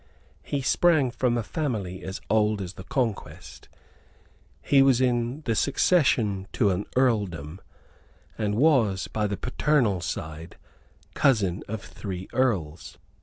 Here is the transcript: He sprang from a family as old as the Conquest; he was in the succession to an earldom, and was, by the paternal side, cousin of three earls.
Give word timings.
He 0.41 0.63
sprang 0.63 1.11
from 1.11 1.37
a 1.37 1.43
family 1.43 2.01
as 2.01 2.21
old 2.27 2.59
as 2.59 2.73
the 2.73 2.83
Conquest; 2.83 3.69
he 4.63 4.81
was 4.81 4.99
in 4.99 5.41
the 5.45 5.53
succession 5.53 6.47
to 6.53 6.71
an 6.71 6.85
earldom, 6.95 7.61
and 8.35 8.55
was, 8.55 9.07
by 9.07 9.27
the 9.27 9.37
paternal 9.37 10.01
side, 10.01 10.57
cousin 11.13 11.61
of 11.67 11.83
three 11.83 12.27
earls. 12.33 12.97